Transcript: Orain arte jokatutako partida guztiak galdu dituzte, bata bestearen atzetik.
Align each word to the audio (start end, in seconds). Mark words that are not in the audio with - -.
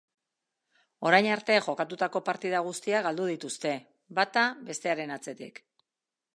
Orain 1.09 1.27
arte 1.33 1.57
jokatutako 1.65 2.23
partida 2.31 2.63
guztiak 2.69 3.07
galdu 3.11 3.29
dituzte, 3.35 3.77
bata 4.21 4.49
bestearen 4.71 5.15
atzetik. 5.19 5.67